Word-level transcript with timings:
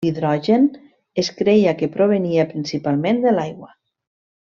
L'hidrogen 0.05 0.63
es 1.23 1.29
creia 1.41 1.73
que 1.81 1.89
provenia 1.97 2.47
principalment 2.55 3.21
de 3.27 3.35
l'aigua. 3.37 3.71